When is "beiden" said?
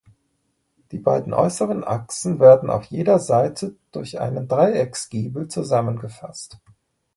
0.97-1.31